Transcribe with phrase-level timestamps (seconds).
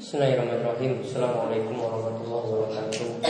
[0.00, 1.04] Bismillahirrahmanirrahim.
[1.04, 3.20] Assalamualaikum warahmatullahi wabarakatuh.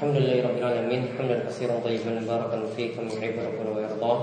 [0.00, 0.24] Hamdan
[2.72, 4.18] fihi kama yuhibbu rabbuna wa yardah.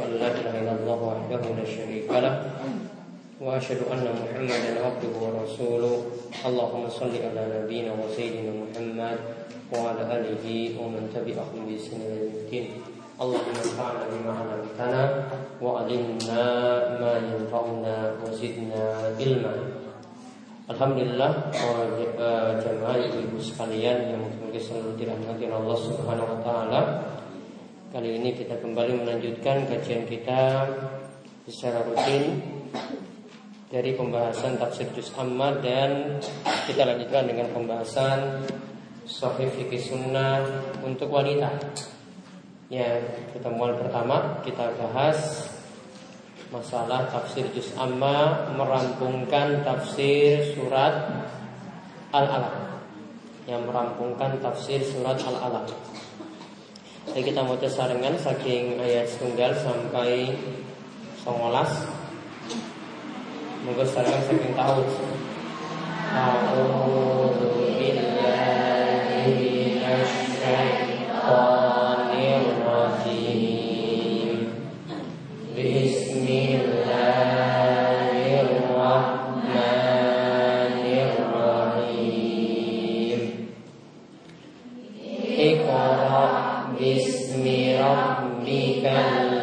[0.00, 2.40] An la ilaha illallah wahdahu la syarika lah.
[3.36, 6.08] Wa asyhadu anna Muhammadan abduhu wa rasuluh.
[6.40, 9.20] Allahumma shalli ala nabiyyina wa sayyidina Muhammad
[9.68, 12.91] wa ala alihi wa man tabi'ahum bi ihsan ila yaumil
[13.21, 15.03] اللهم انفعنا بما علمتنا
[15.61, 16.43] وعلمنا
[17.01, 18.83] ما ينفعنا وزدنا
[19.19, 19.55] علما
[20.67, 21.47] Alhamdulillah
[22.59, 26.81] jemaah ibu sekalian yang semoga selalu dirahmati Allah Subhanahu wa taala.
[27.87, 30.67] Kali ini kita kembali melanjutkan kajian kita
[31.47, 32.43] secara rutin
[33.71, 36.19] dari pembahasan tafsir juz amma dan
[36.67, 38.43] kita lanjutkan dengan pembahasan
[39.07, 40.43] sahih fikih sunnah
[40.83, 41.47] untuk wanita.
[42.72, 43.04] Ya,
[43.36, 45.44] pertemuan pertama kita bahas
[46.48, 51.04] masalah tafsir juz amma merampungkan tafsir surat
[52.16, 52.80] Al-Alaq.
[53.44, 55.68] Yang merampungkan tafsir surat Al-Alaq.
[57.12, 60.32] Jadi kita mau saringan saking ayat tunggal sampai
[61.20, 61.76] songolas.
[63.68, 64.80] Moga saringan saking tahu.
[66.08, 67.81] A'udzu
[86.82, 89.41] Bismillahirrahmanirrahim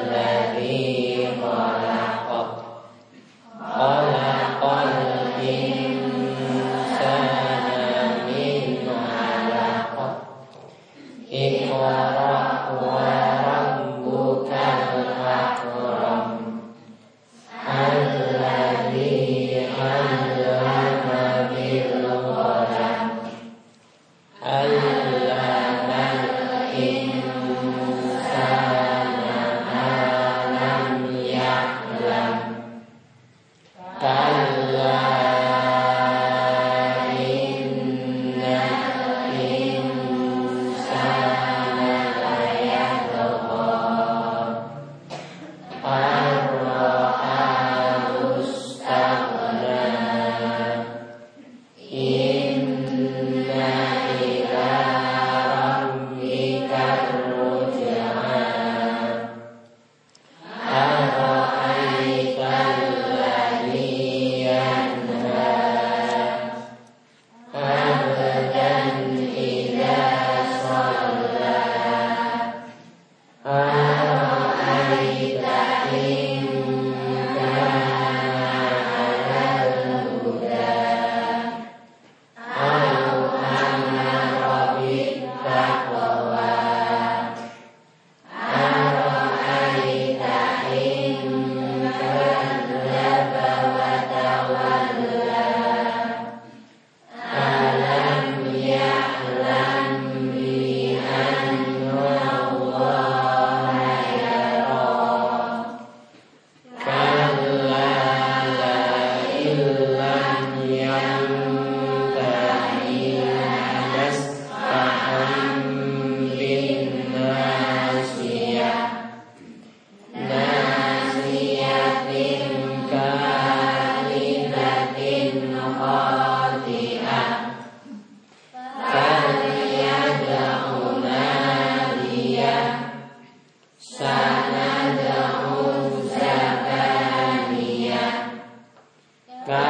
[139.49, 139.65] Coba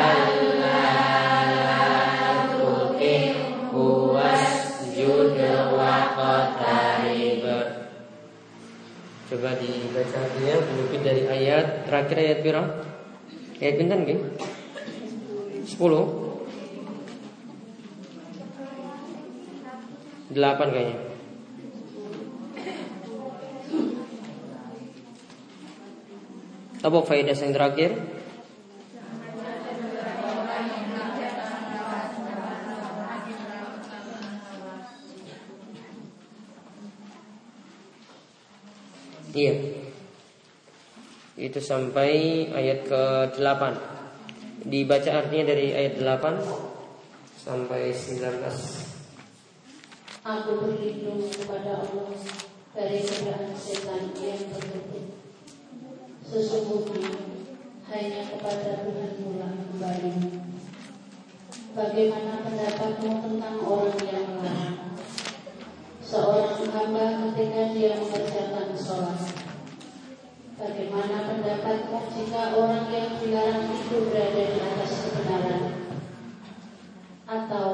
[9.55, 12.83] dibaca dia ya, penyebut dari ayat terakhir ayat berapa?
[13.63, 14.19] Ayat bintang nggih?
[15.63, 16.35] Sepuluh?
[20.27, 20.99] Delapan kayaknya.
[26.83, 28.18] Apa faedah yang terakhir?
[41.49, 43.63] Itu sampai ayat ke-8.
[44.69, 46.45] Dibaca artinya dari ayat 8
[47.41, 48.21] sampai 19.
[50.29, 52.13] Aku berlindung kepada Allah
[52.77, 55.09] dari segala setan yang terkutuk.
[56.29, 57.17] Sesungguhnya
[57.89, 60.13] hanya kepada Tuhan pula kembali.
[61.73, 64.93] Bagaimana pendapatmu tentang orang yang melarang?
[66.05, 69.38] Seorang hamba ketika dia mengerjakan sholat.
[70.59, 75.63] Bagaimana pendapatmu jika orang yang dilarang itu berada di atas kebenaran?
[77.23, 77.67] Atau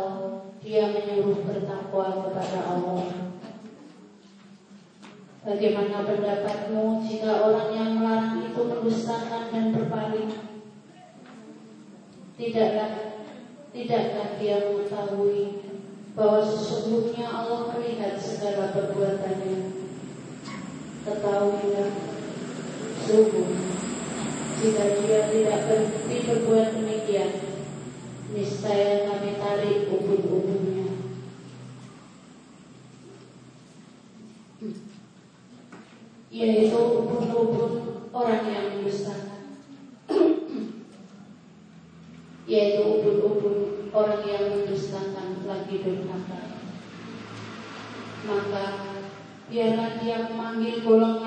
[0.62, 3.10] dia menyuruh bertakwa kepada Allah?
[5.42, 10.30] Bagaimana pendapatmu jika orang yang melarang itu mendustakan dan berpaling?
[12.38, 13.16] Tidaklah
[13.76, 15.68] Tidakkah dia mengetahui
[16.16, 19.68] bahwa sesungguhnya Allah melihat segala perbuatannya?
[21.04, 21.75] Ketahuilah,
[23.16, 23.48] sungguh,
[24.60, 27.32] jika dia tidak berhenti berbuat demikian,
[28.36, 30.88] niscaya kami tarik ubun-ubunnya.
[36.28, 37.72] Yaitu ubun-ubun
[38.12, 39.64] orang yang mendustakan
[42.46, 46.42] yaitu ubun-ubun orang yang mendustakan lagi durhaka.
[48.28, 48.66] Maka
[49.48, 51.25] biarlah dia memanggil golongannya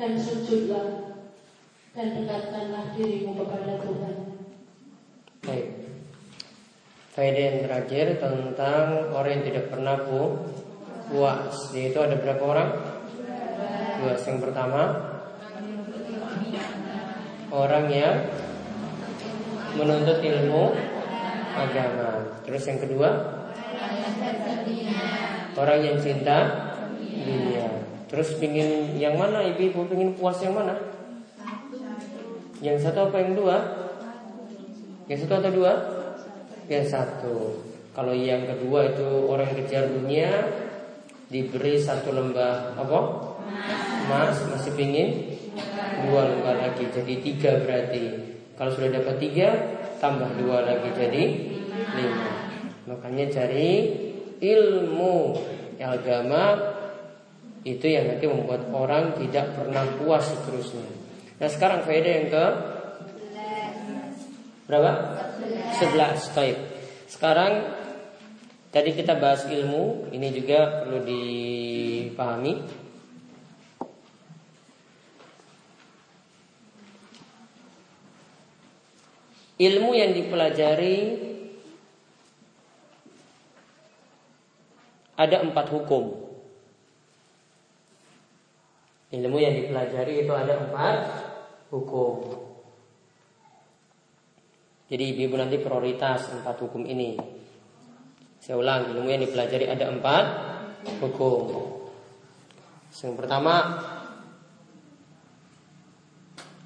[0.00, 1.12] Dan sujudlah
[1.92, 4.16] dan dekatkanlah dirimu kepada Tuhan.
[5.44, 5.66] Baik.
[7.12, 10.40] Faedah yang terakhir tentang orang yang tidak pernah pu
[11.12, 11.76] puas.
[11.76, 12.68] Yaitu ada berapa orang?
[14.00, 14.16] Dua.
[14.16, 14.82] Yang pertama
[17.52, 18.16] orang yang
[19.76, 20.80] menuntut ilmu
[21.52, 22.40] agama.
[22.48, 23.08] Terus yang kedua
[25.60, 26.38] orang yang cinta
[26.96, 27.59] dunia.
[28.10, 30.74] Terus pingin yang mana ibu-ibu pingin puas yang mana?
[32.58, 33.56] Yang satu apa yang dua?
[35.06, 35.72] Yang satu atau dua?
[36.66, 37.36] Yang satu.
[37.94, 40.26] Kalau yang kedua itu orang kejar dunia
[41.30, 42.98] diberi satu lembah apa?
[44.10, 45.38] Emas masih pingin
[46.10, 48.34] dua lembah lagi jadi tiga berarti.
[48.58, 49.48] Kalau sudah dapat tiga
[50.02, 51.24] tambah dua lagi jadi
[51.94, 52.30] lima.
[52.90, 53.70] Makanya cari
[54.42, 55.38] ilmu
[55.78, 56.58] agama
[57.66, 60.86] itu yang nanti membuat orang tidak pernah puas seterusnya.
[61.40, 62.44] Nah sekarang faedah yang ke
[64.70, 64.92] Berapa?
[65.82, 66.30] 11.
[66.30, 66.58] Baik.
[67.10, 67.74] Sekarang
[68.70, 72.54] tadi kita bahas ilmu, ini juga perlu dipahami.
[79.58, 80.98] Ilmu yang dipelajari
[85.18, 86.29] ada empat hukum.
[89.10, 90.96] Ilmu yang dipelajari itu ada empat
[91.74, 92.46] hukum.
[94.90, 97.14] Jadi ibu-ibu nanti prioritas empat hukum ini.
[98.42, 100.24] Saya ulang, ilmu yang dipelajari ada empat
[100.98, 101.42] hukum.
[102.90, 103.54] Yang pertama,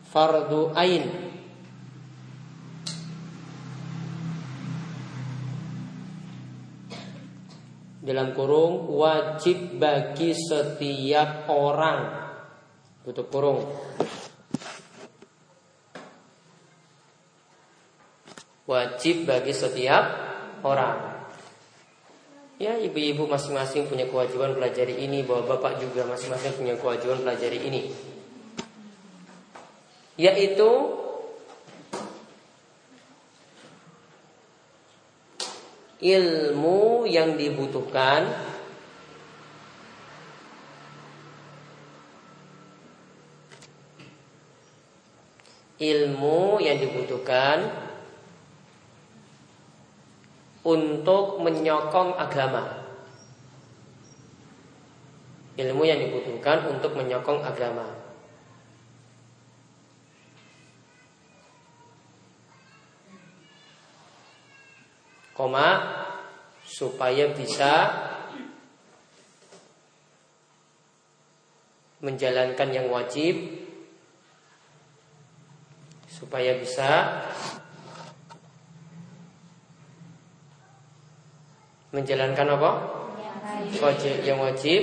[0.09, 1.05] fardu ain.
[8.05, 12.24] Dalam kurung wajib bagi setiap orang.
[13.05, 13.69] Tutup kurung.
[18.65, 20.05] wajib bagi setiap
[20.65, 21.13] orang.
[22.57, 27.83] Ya, ibu-ibu masing-masing punya kewajiban pelajari ini, bahwa bapak juga masing-masing punya kewajiban pelajari ini.
[30.15, 30.71] Yaitu
[35.99, 38.31] ilmu yang dibutuhkan
[45.85, 47.69] ilmu yang dibutuhkan
[50.65, 52.81] untuk menyokong agama.
[55.55, 57.87] Ilmu yang dibutuhkan untuk menyokong agama.
[65.35, 65.69] Koma
[66.63, 67.91] supaya bisa
[72.03, 73.65] menjalankan yang wajib
[76.15, 76.91] supaya bisa
[81.91, 82.71] menjalankan apa?
[83.83, 84.83] Wajib yang wajib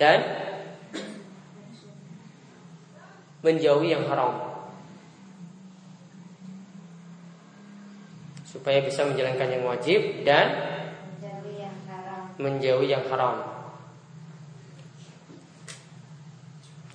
[0.00, 0.24] dan
[3.44, 4.56] menjauhi yang haram.
[8.48, 10.46] Supaya bisa menjalankan yang wajib dan
[12.40, 13.52] menjauhi yang haram.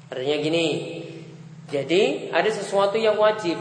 [0.09, 0.65] Artinya gini,
[1.69, 3.57] Jadi ada sesuatu yang wajib.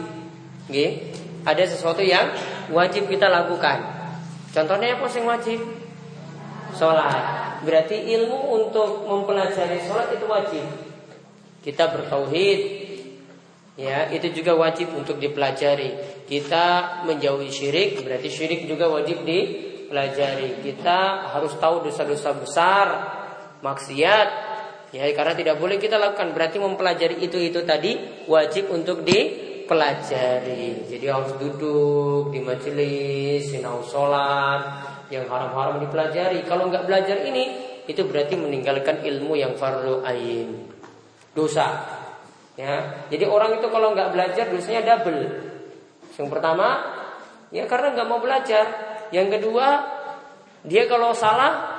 [0.68, 1.12] Nggih.
[1.44, 2.32] Ada sesuatu yang
[2.72, 3.78] wajib kita lakukan.
[4.52, 5.60] Contohnya apa yang wajib?
[6.76, 7.62] Sholat.
[7.64, 10.64] Berarti ilmu untuk mempelajari sholat itu wajib.
[11.58, 12.60] Kita bertauhid,
[13.76, 16.22] ya itu juga wajib untuk dipelajari.
[16.24, 20.64] Kita menjauhi syirik, berarti syirik juga wajib dipelajari.
[20.64, 22.86] Kita harus tahu dosa-dosa besar,
[23.60, 24.47] maksiat,
[24.88, 30.88] Ya, karena tidak boleh kita lakukan berarti mempelajari itu itu tadi wajib untuk dipelajari.
[30.88, 36.40] Jadi harus duduk di majelis, sinau sholat, yang haram-haram dipelajari.
[36.48, 37.52] Kalau nggak belajar ini,
[37.84, 40.72] itu berarti meninggalkan ilmu yang fardu ain.
[41.36, 42.00] Dosa.
[42.56, 45.20] Ya, jadi orang itu kalau nggak belajar dosanya double.
[46.16, 46.68] Yang pertama,
[47.52, 48.66] ya karena nggak mau belajar.
[49.14, 49.66] Yang kedua,
[50.66, 51.77] dia kalau salah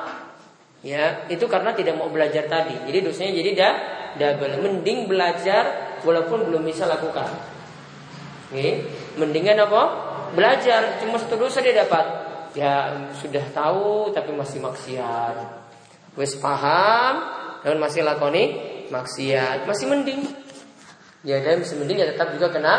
[0.79, 2.71] Ya, itu karena tidak mau belajar tadi.
[2.88, 3.74] Jadi dosanya jadi dah
[4.15, 4.63] double.
[4.63, 7.27] Mending belajar walaupun belum bisa lakukan.
[8.50, 8.88] Oke,
[9.19, 9.81] mendingan apa?
[10.33, 12.05] Belajar cuma satu dosa dia dapat.
[12.57, 15.36] Ya sudah tahu tapi masih maksiat.
[16.17, 17.15] Wes paham
[17.62, 18.57] dan masih lakoni
[18.89, 19.67] maksiat.
[19.67, 20.25] Masih mending.
[21.27, 22.75] Ya dan masih mending ya tetap juga kena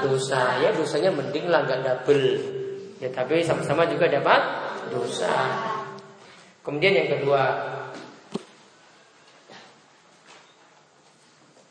[0.00, 0.58] dosa.
[0.58, 2.28] Ya dosanya mending lah double.
[2.98, 4.40] Ya tapi sama-sama juga dapat
[4.90, 5.30] dosa.
[6.62, 7.42] Kemudian yang kedua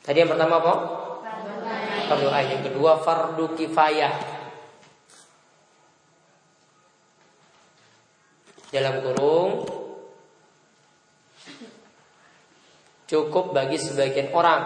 [0.01, 0.73] Tadi yang pertama apa?
[2.09, 2.47] Fardu ain.
[2.57, 4.13] Yang kedua fardu kifayah.
[8.71, 9.51] Dalam kurung
[13.07, 14.63] cukup bagi sebagian orang.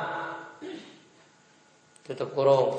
[2.06, 2.74] Tutup kurung.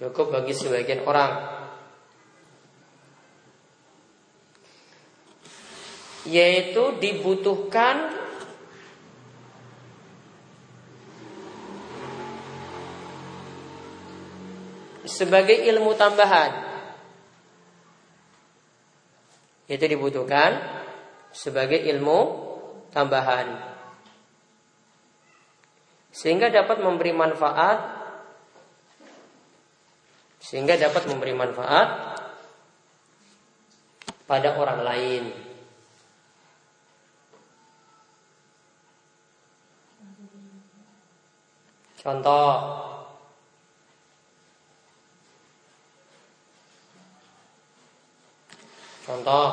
[0.00, 1.61] Cukup bagi sebagian orang.
[6.26, 8.14] Yaitu dibutuhkan
[15.02, 16.50] sebagai ilmu tambahan.
[19.66, 20.62] Itu dibutuhkan
[21.32, 22.18] sebagai ilmu
[22.92, 23.72] tambahan.
[26.12, 28.02] Sehingga dapat memberi manfaat
[30.42, 32.18] sehingga dapat memberi manfaat
[34.26, 35.51] pada orang lain.
[42.02, 42.54] Contoh.
[49.06, 49.48] Contoh.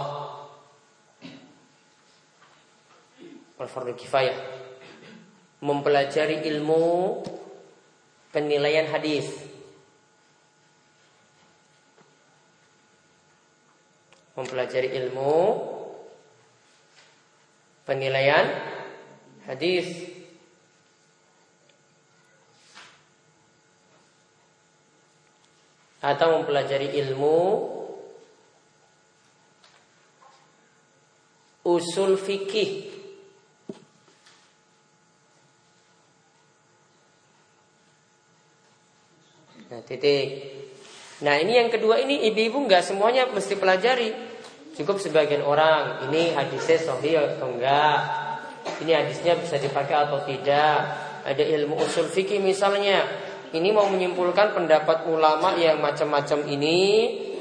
[3.60, 4.34] Al-Fardu Kifayah.
[5.62, 7.22] Mempelajari ilmu
[8.34, 9.30] Penilaian hadis.
[14.34, 15.38] Mempelajari ilmu
[17.86, 18.48] Penilaian
[19.46, 20.19] Hadis
[26.00, 27.40] atau mempelajari ilmu
[31.68, 33.00] usul fikih
[39.70, 40.50] Nah, titik.
[41.22, 44.10] Nah, ini yang kedua ini ibu-ibu nggak semuanya mesti pelajari.
[44.74, 46.10] Cukup sebagian orang.
[46.10, 48.00] Ini hadisnya sahih atau enggak.
[48.82, 50.78] Ini hadisnya bisa dipakai atau tidak.
[51.22, 53.06] Ada ilmu usul fikih misalnya.
[53.50, 56.80] Ini mau menyimpulkan pendapat ulama yang macam-macam ini.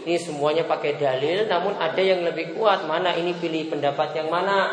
[0.09, 2.89] Ini semuanya pakai dalil Namun ada yang lebih kuat.
[2.89, 4.73] Mana ini pilih pendapat yang mana?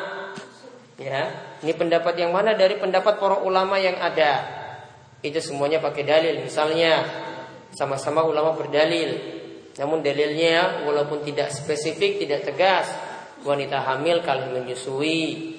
[0.95, 1.27] Ya,
[1.59, 4.47] Ini pendapat yang mana dari pendapat para ulama yang ada?
[5.19, 6.39] Itu semuanya pakai dalil.
[6.39, 7.03] Misalnya
[7.75, 9.19] Sama-sama ulama berdalil.
[9.75, 12.87] Namun dalilnya walaupun tidak spesifik Tidak tegas.
[13.43, 15.51] Wanita hamil kali menyusui.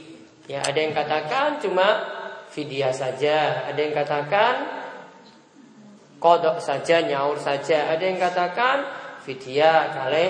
[0.49, 2.01] Ya ada yang katakan cuma
[2.49, 3.69] vidya saja.
[3.69, 4.55] Ada yang katakan
[6.19, 7.93] kodok saja, nyaur saja.
[7.93, 8.77] Ada yang katakan
[9.27, 10.27] vidya kali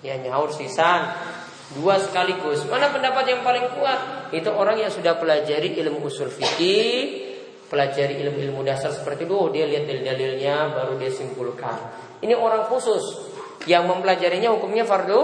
[0.00, 1.12] ya nyaur sisan
[1.76, 2.66] dua sekaligus.
[2.66, 4.30] Mana pendapat yang paling kuat?
[4.34, 7.30] Itu orang yang sudah pelajari ilmu usul fikih,
[7.70, 11.78] pelajari ilmu-ilmu dasar seperti itu, dia lihat dalil-dalilnya baru dia simpulkan.
[12.20, 13.30] Ini orang khusus
[13.70, 15.20] yang mempelajarinya hukumnya fardu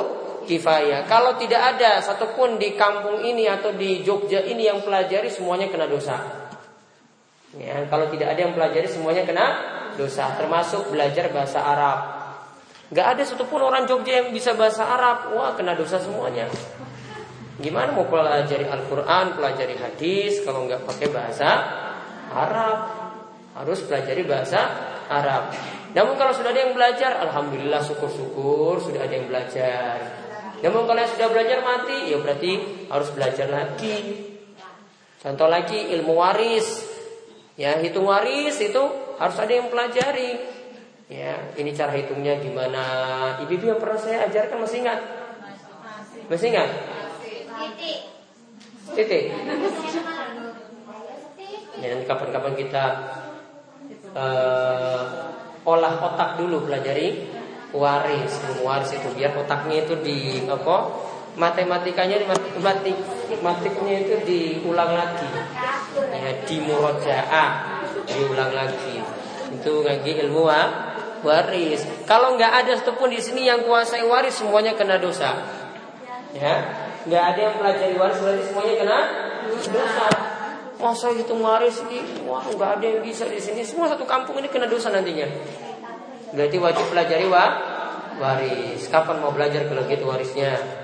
[0.46, 1.04] kifayah.
[1.10, 5.90] Kalau tidak ada satupun di kampung ini atau di Jogja ini yang pelajari semuanya kena
[5.90, 6.46] dosa.
[7.56, 9.46] Ya, kalau tidak ada yang pelajari semuanya kena
[9.96, 11.98] dosa, termasuk belajar bahasa Arab.
[12.94, 16.46] Gak ada satupun orang Jogja yang bisa bahasa Arab, wah kena dosa semuanya.
[17.56, 21.48] Gimana mau pelajari Al-Quran, pelajari hadis kalau nggak pakai bahasa
[22.28, 22.78] Arab?
[23.56, 24.60] Harus pelajari bahasa
[25.08, 25.56] Arab.
[25.96, 29.96] Namun kalau sudah ada yang belajar, Alhamdulillah syukur-syukur sudah ada yang belajar.
[30.60, 32.52] Namun kalau yang sudah belajar mati, ya berarti
[32.92, 33.96] harus belajar lagi.
[35.16, 36.95] Contoh lagi ilmu waris.
[37.56, 38.82] Ya, hitung waris itu
[39.16, 40.36] harus ada yang pelajari.
[41.08, 42.84] Ya, ini cara hitungnya gimana?
[43.40, 45.00] Ibu-ibu yang pernah saya ajarkan masih ingat?
[46.28, 46.70] Masih ingat?
[47.56, 47.98] Titik.
[48.92, 49.24] Titik.
[51.80, 52.84] Ya, kapan-kapan kita
[54.12, 55.04] uh,
[55.64, 57.28] olah otak dulu pelajari
[57.72, 58.32] waris,
[58.64, 60.76] waris itu biar otaknya itu di apa?
[61.36, 62.96] Matematikanya matematik
[63.44, 65.28] matematiknya itu diulang lagi.
[66.16, 67.48] Ya, di murojaah
[68.08, 69.04] diulang lagi.
[69.52, 70.48] Itu ngaji ilmu
[71.20, 71.84] waris.
[72.08, 75.36] Kalau nggak ada satupun di sini yang kuasai waris semuanya kena dosa.
[76.32, 76.54] Ya,
[77.04, 78.98] nggak ada yang pelajari waris berarti semuanya kena
[79.72, 80.06] dosa.
[80.76, 83.64] Masa hitung waris ini, wah nggak ada yang bisa di sini.
[83.64, 85.24] Semua satu kampung ini kena dosa nantinya.
[86.36, 87.44] Berarti wajib pelajari wa
[88.20, 88.88] waris.
[88.92, 90.75] Kapan mau belajar kalau gitu warisnya?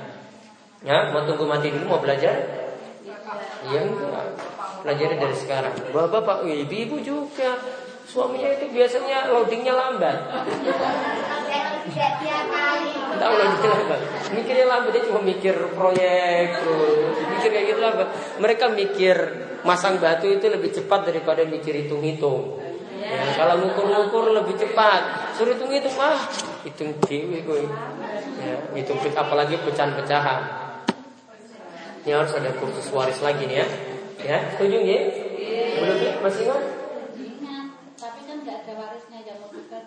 [0.83, 2.35] Ya, mau tunggu mati dulu mau belajar?
[3.71, 3.83] Iya.
[4.83, 5.75] Pelajari dari sekarang.
[5.95, 7.55] Bapak-bapak, ibu-ibu juga.
[8.03, 10.19] Suaminya itu biasanya loadingnya lambat.
[13.15, 14.01] Tahu loadingnya lambat.
[14.35, 16.59] Mikirnya lambat dia cuma mikir proyek.
[17.31, 18.09] Mikir kayak gitu lambat.
[18.43, 19.17] Mereka mikir
[19.63, 22.59] masang batu itu lebih cepat daripada mikir hitung-hitung.
[22.99, 25.31] Ya, kalau ngukur-ngukur lebih cepat.
[25.39, 26.19] Suruh hitung hitung mah
[26.67, 27.71] hitung dewi gue.
[28.43, 30.62] Ya, hitung apalagi pecahan-pecahan.
[32.03, 33.67] Ini harus ada kursus waris lagi nih ya.
[34.27, 35.01] Ya, setuju ya?
[35.79, 36.13] Belum ya?
[36.19, 36.63] Masih ingat?
[37.95, 39.79] Tapi kan nggak ada warisnya yang mau juga.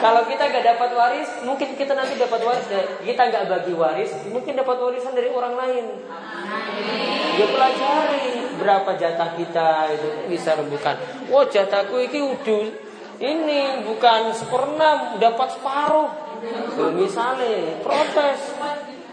[0.00, 2.64] Kalau kita gak dapat waris, mungkin kita nanti dapat waris.
[3.04, 5.84] Kita nggak bagi waris, mungkin dapat warisan dari orang lain.
[7.36, 11.00] Dia pelajari berapa jatah kita itu bisa rembukan.
[11.32, 12.64] Oh jatahku ini udah
[13.20, 16.10] ini bukan seperenam, dapat separuh.
[16.96, 18.40] misalnya protes.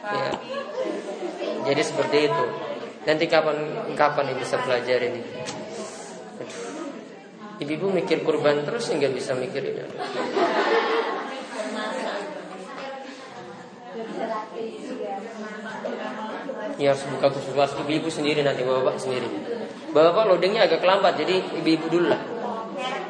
[0.08, 0.32] Ya.
[1.68, 2.46] Jadi seperti itu.
[3.04, 3.58] Nanti kapan
[4.00, 5.22] kapan ini bisa pelajari ini?
[7.58, 9.84] Ibu-ibu mikir kurban terus nggak bisa mikirin
[16.78, 19.26] Ya harus buka khusus was ibu-ibu sendiri nanti bapak sendiri.
[19.90, 22.22] Bapak loadingnya agak kelambat jadi ibu-ibu dulu lah.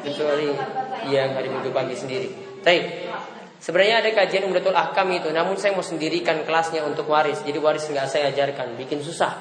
[0.00, 0.48] Kecuali
[1.12, 2.28] yang hari minggu pagi sendiri.
[2.64, 2.80] Tapi
[3.60, 7.44] sebenarnya ada kajian umratul ahkam itu, namun saya mau sendirikan kelasnya untuk waris.
[7.44, 9.36] Jadi waris nggak saya ajarkan, bikin susah.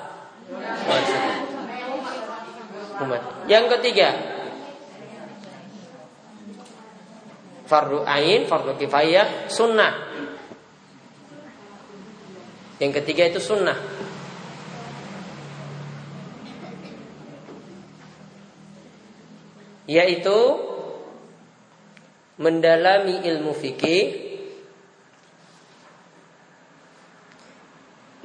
[2.98, 3.48] Umat.
[3.48, 4.10] Yang ketiga,
[7.70, 9.94] fardu ain, fardu kifayah, sunnah.
[12.82, 13.78] Yang ketiga itu sunnah.
[19.88, 20.38] Yaitu
[22.38, 24.28] mendalami ilmu fikih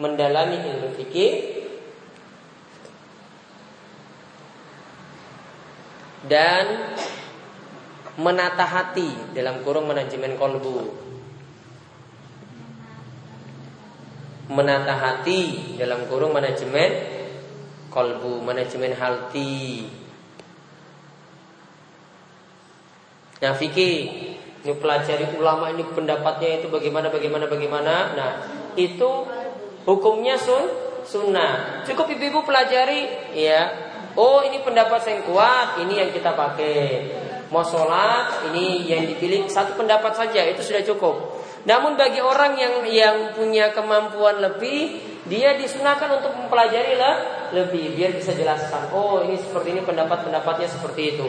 [0.02, 1.32] mendalami ilmu fikih
[6.26, 6.96] dan
[8.18, 11.00] menata hati dalam kurung manajemen kolbu.
[14.52, 16.90] Menata hati dalam kurung manajemen
[17.88, 19.86] kolbu manajemen hati
[23.42, 23.98] nah fikih
[24.62, 28.32] ini pelajari ulama ini pendapatnya itu bagaimana bagaimana bagaimana nah
[28.78, 29.26] itu
[29.82, 30.70] hukumnya sun
[31.02, 33.66] sunnah cukup ibu-ibu pelajari ya
[34.14, 36.78] oh ini pendapat yang kuat ini yang kita pakai
[37.52, 41.44] mau sholat ini yang dipilih satu pendapat saja itu sudah cukup.
[41.68, 48.16] Namun bagi orang yang yang punya kemampuan lebih, dia disunahkan untuk mempelajari lah lebih biar
[48.16, 48.90] bisa jelaskan.
[48.96, 51.28] Oh ini seperti ini pendapat-pendapatnya seperti itu.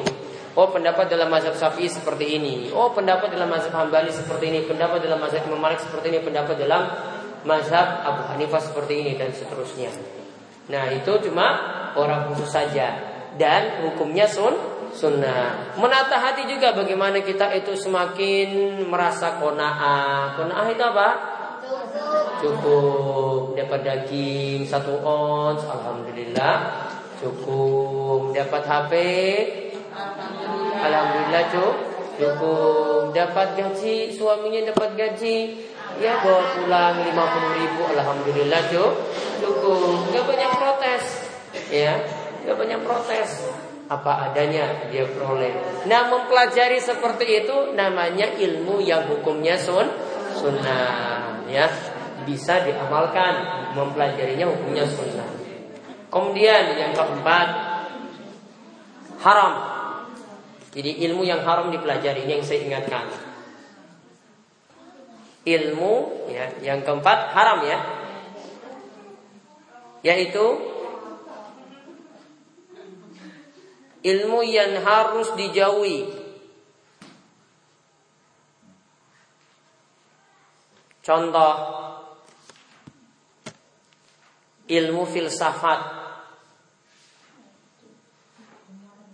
[0.54, 2.70] Oh pendapat dalam mazhab Syafi'i seperti ini.
[2.70, 4.60] Oh pendapat dalam mazhab Hambali seperti ini.
[4.70, 6.20] Pendapat dalam mazhab Imam Malik seperti ini.
[6.22, 6.94] Pendapat dalam
[7.42, 9.90] mazhab Abu Hanifah seperti ini dan seterusnya.
[10.70, 11.48] Nah itu cuma
[11.98, 13.02] orang khusus saja
[13.36, 14.54] dan hukumnya sun
[14.94, 15.74] sunnah.
[15.76, 20.38] Menata hati juga bagaimana kita itu semakin merasa kona'ah.
[20.38, 21.10] Kona'ah itu apa?
[22.44, 26.56] Cukup dapat daging satu ons, alhamdulillah.
[27.18, 28.94] Cukup dapat HP,
[30.84, 31.78] alhamdulillah cukup.
[32.14, 35.66] Cukup dapat gaji, suaminya dapat gaji,
[35.98, 38.94] ya bawa pulang 50 ribu, alhamdulillah cukup.
[39.42, 41.04] Cukup, nggak banyak protes,
[41.74, 41.98] ya,
[42.46, 43.50] nggak banyak protes
[43.92, 45.52] apa adanya dia peroleh.
[45.86, 49.92] Nah mempelajari seperti itu namanya ilmu yang hukumnya sun
[50.40, 51.68] sunnah ya
[52.24, 55.28] bisa diamalkan mempelajarinya hukumnya sunnah.
[56.08, 57.48] Kemudian yang keempat
[59.20, 59.73] haram.
[60.74, 63.06] Jadi ilmu yang haram dipelajari ini yang saya ingatkan.
[65.44, 67.80] ilmu ya yang keempat haram ya.
[70.02, 70.46] Yaitu
[74.04, 76.10] ilmu yang harus dijauhi.
[81.04, 81.54] Contoh
[84.72, 86.03] ilmu filsafat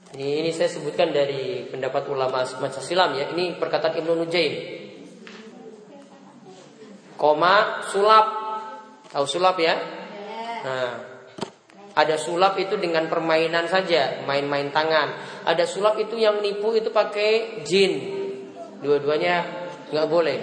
[0.09, 3.29] Ini, ini saya sebutkan dari pendapat ulama semacam silam ya.
[3.29, 4.53] Ini perkataan Ibnu Nujaim.
[7.13, 8.25] Koma sulap.
[9.13, 9.75] Tahu sulap ya?
[10.65, 10.91] Nah,
[11.93, 15.13] ada sulap itu dengan permainan saja, main-main tangan.
[15.45, 17.93] Ada sulap itu yang nipu itu pakai jin.
[18.81, 19.45] Dua-duanya
[19.93, 20.39] nggak boleh.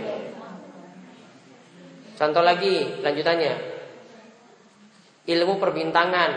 [2.16, 3.54] Contoh lagi, lanjutannya.
[5.26, 6.30] Ilmu perbintangan,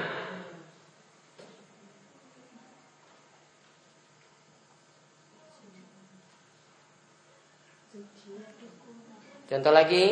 [9.50, 10.04] Contoh lagi,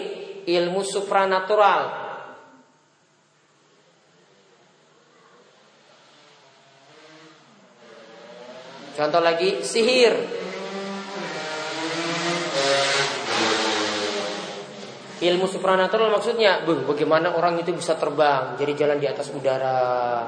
[0.49, 1.81] ilmu supranatural.
[8.97, 10.17] Contoh lagi, sihir.
[15.21, 20.25] Ilmu supranatural maksudnya, bagaimana orang itu bisa terbang, jadi jalan di atas udara.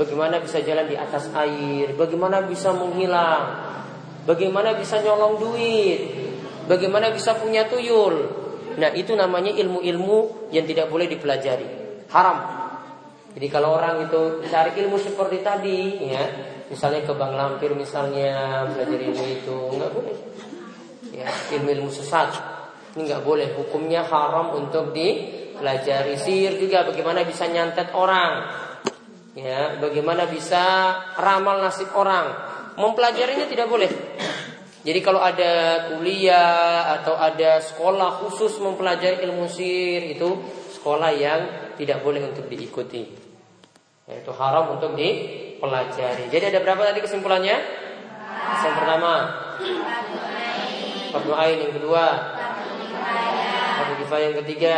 [0.00, 3.44] Bagaimana bisa jalan di atas air, bagaimana bisa menghilang,
[4.24, 6.00] bagaimana bisa nyolong duit,
[6.64, 8.44] Bagaimana bisa punya tuyul?
[8.74, 11.68] Nah itu namanya ilmu-ilmu yang tidak boleh dipelajari.
[12.10, 12.38] Haram.
[13.34, 16.22] Jadi kalau orang itu cari ilmu seperti tadi ya
[16.70, 20.16] Misalnya ke Bang Lampir misalnya Belajar ilmu itu nggak boleh.
[21.12, 22.30] Ya Ilmu-ilmu sesat.
[22.94, 23.58] Ini nggak boleh.
[23.58, 26.14] Hukumnya haram untuk dipelajari.
[26.14, 28.62] Sihir juga bagaimana bisa nyantet orang?
[29.34, 32.30] Ya, bagaimana bisa ramal nasib orang?
[32.78, 34.13] Mempelajarinya tidak boleh
[34.84, 35.52] jadi kalau ada
[35.96, 40.28] kuliah atau ada sekolah khusus mempelajari ilmu sihir itu
[40.76, 41.40] sekolah yang
[41.80, 43.08] tidak boleh untuk diikuti.
[44.04, 46.28] Itu haram untuk dipelajari.
[46.28, 47.56] Jadi ada berapa tadi kesimpulannya?
[48.60, 49.12] Yang pertama,
[51.16, 52.04] fardu ain yang kedua,
[53.80, 54.76] fardu kifayah yang ketiga,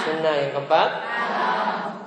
[0.00, 0.88] sunnah yang keempat,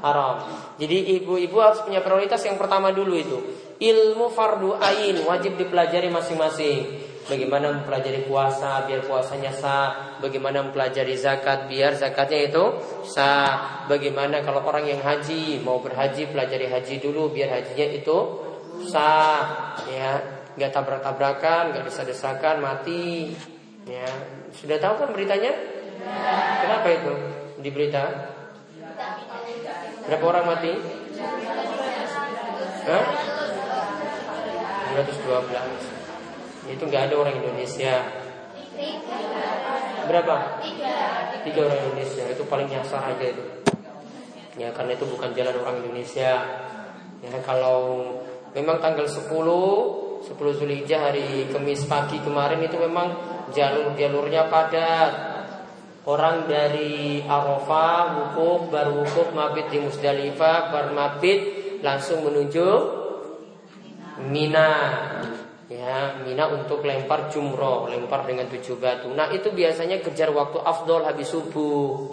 [0.07, 0.35] haram.
[0.79, 3.37] Jadi ibu-ibu harus punya prioritas yang pertama dulu itu
[3.77, 7.05] ilmu fardu ain wajib dipelajari masing-masing.
[7.27, 12.63] Bagaimana mempelajari puasa biar puasanya sah, bagaimana mempelajari zakat biar zakatnya itu
[13.03, 13.83] sah.
[13.91, 18.17] Bagaimana kalau orang yang haji mau berhaji pelajari haji dulu biar hajinya itu
[18.87, 20.39] sah, ya.
[20.55, 23.35] Nggak tabrak-tabrakan, nggak desa-desakan, mati.
[23.83, 24.07] Ya,
[24.55, 25.51] sudah tahu kan beritanya?
[26.63, 27.13] Kenapa itu
[27.59, 28.03] di berita?
[30.07, 30.71] Berapa orang mati?
[32.87, 33.03] Hah?
[35.03, 38.07] 212 Itu nggak ada orang Indonesia
[40.07, 40.35] Berapa?
[41.43, 43.43] Tiga orang Indonesia Itu paling nyasar aja itu
[44.55, 46.31] Ya karena itu bukan jalan orang Indonesia
[47.19, 48.07] Ya kalau
[48.55, 49.27] Memang tanggal 10
[50.23, 53.13] 10 Zulhijjah hari Kamis pagi kemarin itu memang
[53.53, 55.26] jalur-jalurnya padat
[56.07, 61.39] Orang dari Arafah wukuf baru wukuf mabit di Musdalifah bermabit
[61.83, 62.67] langsung menuju
[64.31, 64.71] Mina.
[65.67, 69.11] Ya Mina untuk lempar jumroh lempar dengan tujuh batu.
[69.11, 72.07] Nah itu biasanya kejar waktu afdol habis subuh.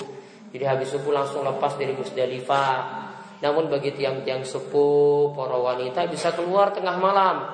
[0.51, 3.07] Jadi habis subuh langsung lepas dari Musdalifah.
[3.47, 7.47] Namun bagi tiang-tiang sepuh para wanita bisa keluar tengah malam.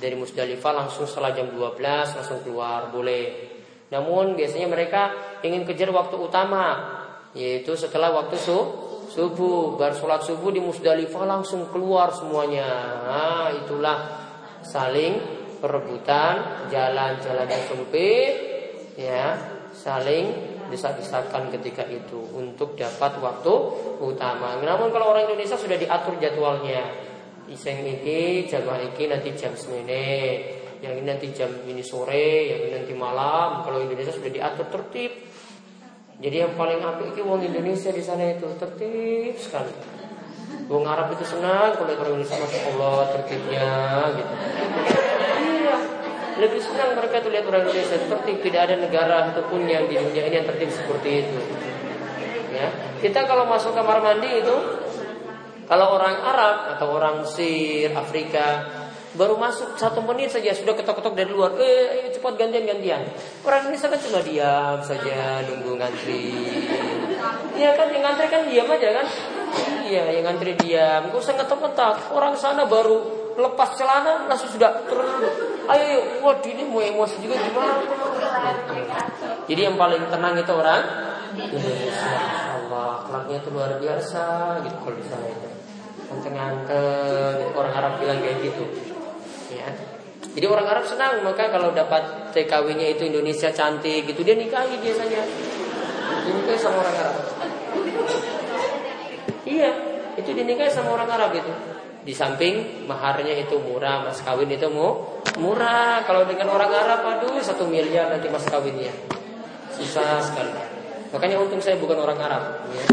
[0.00, 1.76] Dari Musdalifah langsung setelah jam 12
[2.16, 3.51] langsung keluar boleh
[3.92, 5.12] namun biasanya mereka
[5.44, 6.80] ingin kejar waktu utama
[7.36, 12.68] yaitu setelah waktu subuh subuh baru sholat subuh di Musdalifah langsung keluar semuanya
[13.04, 13.98] nah, itulah
[14.64, 15.20] saling
[15.60, 18.32] perebutan jalan-jalan yang sempit
[18.96, 19.36] ya
[19.76, 23.52] saling desak-desakan ketika itu untuk dapat waktu
[24.00, 24.56] utama.
[24.64, 27.12] Namun kalau orang Indonesia sudah diatur jadwalnya.
[27.52, 30.08] Iseng ini, jamaah ini nanti jam semene,
[30.82, 33.62] yang ini nanti jam ini sore, yang ini nanti malam.
[33.62, 35.14] Kalau Indonesia sudah diatur tertib,
[36.18, 39.70] jadi yang paling apik itu wong Indonesia di sana itu tertib sekali.
[40.66, 43.70] Wong Arab itu senang kalau orang Indonesia masya Allah tertibnya
[44.18, 44.32] gitu.
[45.42, 45.76] Iya,
[46.42, 48.36] lebih senang mereka tuh lihat orang Indonesia tertib.
[48.42, 51.40] Tidak ada negara ataupun yang di dunia ini yang tertib seperti itu.
[52.52, 52.68] Ya,
[52.98, 54.56] kita kalau masuk kamar mandi itu
[55.70, 58.81] kalau orang Arab atau orang Mesir, Afrika
[59.12, 61.52] Baru masuk satu menit saja sudah ketok-ketok dari luar.
[61.60, 63.04] Eh, ayo cepat gantian-gantian.
[63.44, 66.32] Orang Indonesia kan cuma diam saja nunggu ngantri.
[67.52, 69.06] Iya kan yang ngantri kan diam aja kan?
[69.84, 71.12] Iya, yang ngantri diam.
[71.12, 72.16] Gak usah ngetok-ngetok.
[72.16, 75.12] Orang sana baru lepas celana langsung sudah terus.
[75.68, 77.84] Ayo, wah ini mau emosi juga gimana?
[79.44, 80.82] Jadi yang paling tenang itu orang
[81.36, 82.16] Indonesia.
[82.56, 84.24] Allah, akhlaknya itu luar biasa
[84.64, 85.48] gitu kalau di sana itu.
[86.12, 87.46] Gitu.
[87.56, 88.91] orang Arab bilang kayak gitu.
[89.52, 89.68] Ya.
[90.32, 95.22] Jadi orang Arab senang maka kalau dapat TKW-nya itu Indonesia cantik gitu dia nikahi biasanya.
[96.22, 97.16] Dinikahi sama orang Arab.
[99.42, 99.70] Iya,
[100.16, 101.52] itu dinikahi sama orang Arab itu.
[102.02, 106.02] Di samping maharnya itu murah, mas kawin itu mau murah.
[106.08, 108.90] Kalau dengan orang Arab, aduh satu miliar nanti mas kawinnya.
[109.76, 110.50] Susah sekali.
[111.12, 112.42] Makanya untung saya bukan orang Arab.
[112.72, 112.84] Ya.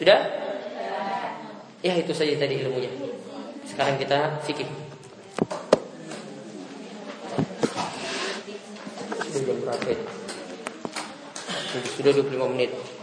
[0.00, 0.39] Sudah?
[1.80, 2.92] Ya itu saja tadi ilmunya.
[3.64, 4.68] Sekarang kita fikih.
[9.24, 9.92] Sudah jam berapa?
[11.96, 12.99] Sudah 25 menit.